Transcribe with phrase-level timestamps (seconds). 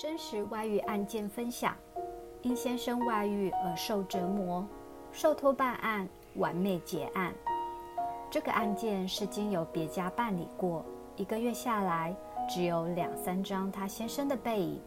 [0.00, 1.76] 真实外遇案件分享：
[2.40, 4.66] 因先生外遇而受折磨，
[5.12, 7.34] 受托办案完美结案。
[8.30, 10.82] 这个案件是经由别家办理过，
[11.16, 12.16] 一个月下来
[12.48, 14.80] 只有两三张他先生的背影，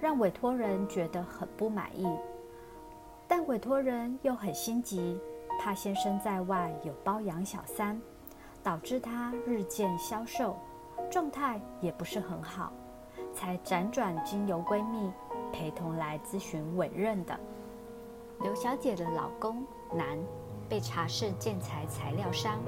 [0.00, 2.08] 让委托人觉得很不满意。
[3.26, 5.20] 但委托人又很心急，
[5.60, 8.00] 怕先生在外有包养小三，
[8.62, 10.56] 导致他日渐消瘦，
[11.10, 12.72] 状态也不是很好。
[13.38, 15.12] 才辗转经由闺蜜
[15.52, 17.38] 陪同来咨询委任的。
[18.40, 19.64] 刘小姐的老公
[19.94, 20.18] 男
[20.68, 22.58] 被查是建材材料商，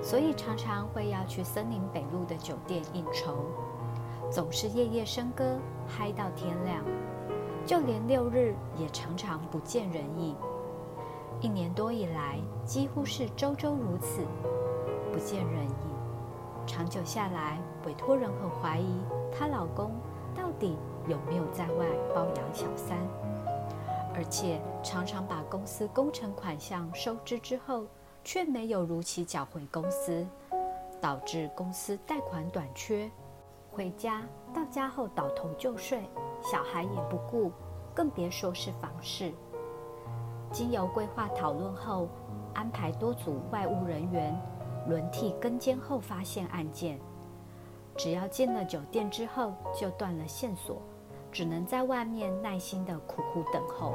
[0.00, 3.34] 所以常常会要去森林北路的酒店应酬，
[4.30, 6.84] 总是夜夜笙歌，嗨到天亮，
[7.66, 10.36] 就连六日也常常不见人影。
[11.40, 14.22] 一年多以来，几乎是周周如此，
[15.12, 15.93] 不见人影。
[16.66, 19.92] 长久下来，委托人很怀疑她老公
[20.34, 22.98] 到底有没有在外包养小三，
[24.14, 27.84] 而且常常把公司工程款项收支之后，
[28.24, 30.26] 却没有如期缴回公司，
[31.00, 33.10] 导致公司贷款短缺。
[33.70, 34.22] 回家
[34.54, 36.08] 到家后倒头就睡，
[36.40, 37.52] 小孩也不顾，
[37.94, 39.32] 更别说是房事。
[40.50, 42.08] 经由规划讨论后，
[42.54, 44.34] 安排多组外务人员。
[44.88, 46.98] 轮替跟监后发现案件，
[47.96, 50.82] 只要进了酒店之后就断了线索，
[51.32, 53.94] 只能在外面耐心的苦苦等候。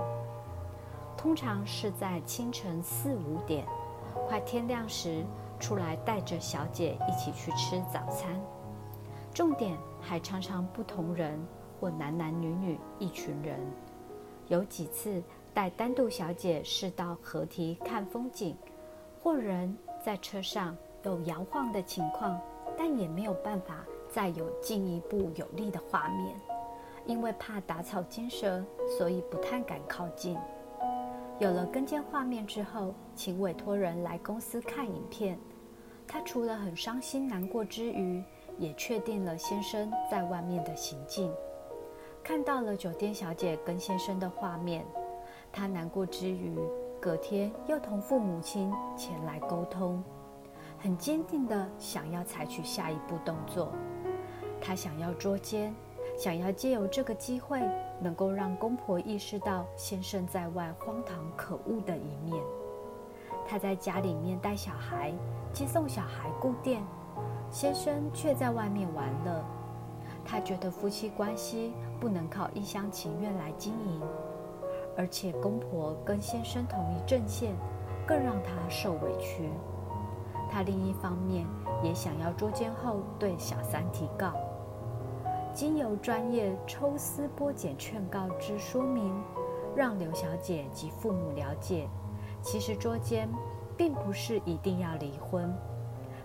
[1.16, 3.66] 通常是在清晨四五点，
[4.28, 5.23] 快天亮时
[5.59, 8.40] 出来带着小姐一起去吃早餐。
[9.34, 11.40] 重点还常常不同人
[11.80, 13.59] 或男男女女一群人，
[14.48, 15.22] 有几次
[15.53, 18.56] 带单独小姐是到河堤看风景，
[19.22, 19.75] 或人。
[20.02, 22.39] 在车上有摇晃的情况，
[22.78, 26.34] 但也没有办法再有进一步有力的画面，
[27.06, 28.64] 因为怕打草惊蛇，
[28.97, 30.38] 所以不太敢靠近。
[31.38, 35.38] 有了跟监画面之后，请委托人来公司看影片。
[36.07, 38.24] 他除了很伤心难过之余，
[38.57, 41.30] 也确定了先生在外面的行径，
[42.24, 44.86] 看到了酒店小姐跟先生的画面。
[45.51, 46.57] 他难过之余。
[47.00, 50.04] 隔天又同父母亲前来沟通，
[50.78, 53.72] 很坚定的想要采取下一步动作。
[54.62, 55.74] 他想要捉奸，
[56.18, 57.62] 想要借由这个机会，
[58.02, 62.44] 能够让公婆意识到先生在外荒唐可恶的一面。
[63.48, 65.14] 他在家里面带小孩，
[65.54, 66.84] 接送小孩顾店，
[67.50, 69.44] 先生却在外面玩乐。
[70.26, 74.02] 他觉得夫妻关系不能靠一厢情愿来经营。
[75.00, 77.56] 而且公婆跟先生同一阵线，
[78.06, 79.50] 更让他受委屈。
[80.52, 81.48] 他另一方面
[81.82, 84.34] 也想要捉奸后对小三提告。
[85.54, 89.16] 经由专业抽丝剥茧劝告之说明，
[89.74, 91.88] 让刘小姐及父母了解，
[92.42, 93.30] 其实捉奸
[93.78, 95.50] 并不是一定要离婚，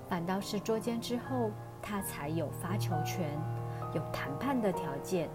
[0.09, 3.39] 反倒是捉奸之后，他才有发球权，
[3.95, 5.31] 有谈判的条件。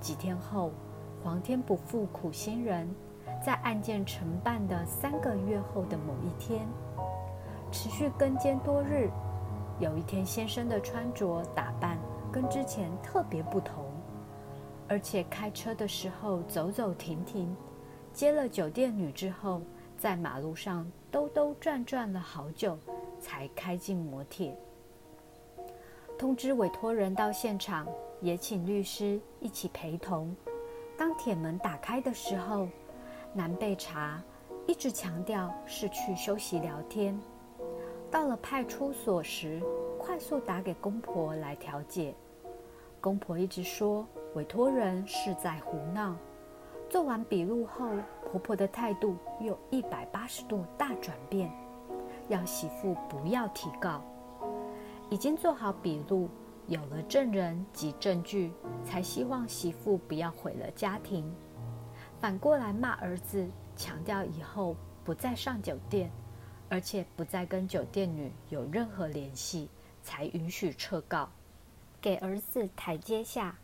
[0.00, 0.72] 几天后。
[1.26, 2.88] 皇天不负苦心人，
[3.44, 6.64] 在案件承办的三个月后的某一天，
[7.72, 9.10] 持续跟监多日。
[9.80, 11.98] 有一天，先生的穿着打扮
[12.30, 13.86] 跟之前特别不同，
[14.86, 17.52] 而且开车的时候走走停停，
[18.12, 19.60] 接了酒店女之后，
[19.98, 22.78] 在马路上兜兜转转了好久，
[23.18, 24.56] 才开进摩铁。
[26.16, 27.84] 通知委托人到现场，
[28.20, 30.32] 也请律师一起陪同。
[30.96, 32.66] 当铁门打开的时候，
[33.32, 34.22] 南被查
[34.66, 37.18] 一直强调是去休息聊天。
[38.10, 39.62] 到了派出所时，
[39.98, 42.14] 快速打给公婆来调解。
[43.00, 46.16] 公婆一直说委托人是在胡闹。
[46.88, 47.90] 做完笔录后，
[48.30, 51.50] 婆婆的态度又一百八十度大转变，
[52.28, 54.02] 要媳妇不要提告。
[55.10, 56.28] 已经做好笔录。
[56.68, 58.52] 有了证人及证据，
[58.84, 61.32] 才希望媳妇不要毁了家庭。
[62.20, 64.74] 反过来骂儿子，强调以后
[65.04, 66.10] 不再上酒店，
[66.68, 69.70] 而且不再跟酒店女有任何联系，
[70.02, 71.28] 才允许撤告，
[72.00, 73.56] 给儿子台阶下。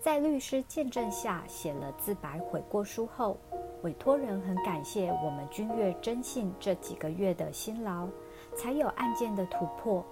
[0.00, 3.36] 在律师见证下写了自白悔过书后，
[3.82, 8.08] 委托人很感谢我们君越征信这几个月的辛劳，
[8.56, 10.02] 才有案件的突破。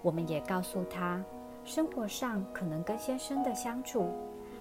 [0.00, 1.22] 我们也告诉他。
[1.64, 4.10] 生活上可能跟先生的相处，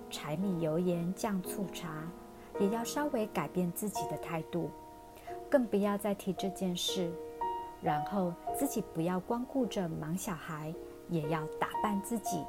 [0.10, 2.04] 柴米油盐酱醋茶，
[2.60, 4.70] 也要稍微改变自己的态度，
[5.50, 7.12] 更不要再提这件事。
[7.82, 10.74] 然后自己不要光顾着忙小孩，
[11.08, 12.44] 也要打扮自己，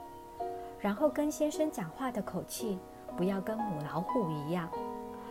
[0.81, 2.76] 然后跟先生讲话的口气
[3.17, 4.69] 不要跟母老虎一样。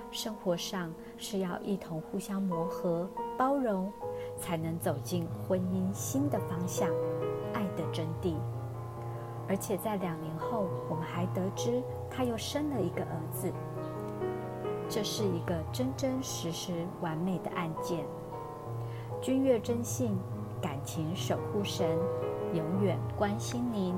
[0.10, 3.08] 生活上是要一同互相磨合、
[3.38, 3.92] 包容，
[4.40, 6.90] 才能走进婚姻新的方向，
[7.54, 8.36] 爱的真谛。
[9.50, 13.52] 而且在两年后，我们还得知他又生了一个儿子。
[14.88, 18.06] 这是一个真真实实完美的案件。
[19.20, 20.16] 君越真信，
[20.62, 21.98] 感情守护神
[22.54, 23.96] 永远关心您。